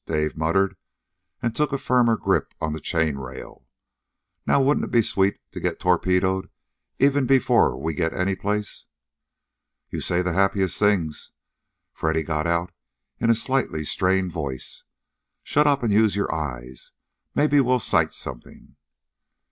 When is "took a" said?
1.55-1.77